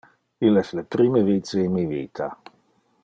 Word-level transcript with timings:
Il 0.47 0.57
es 0.61 0.71
le 0.79 0.83
prime 0.95 1.21
vice 1.27 1.61
in 1.67 1.75
mi 1.77 1.85
vita. 1.93 2.31